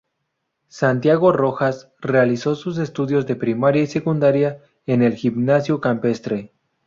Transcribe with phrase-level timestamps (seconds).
[0.69, 6.53] Santiago Rojas realizó sus estudios de primaria y secundaria en el Gimnasio Campestre.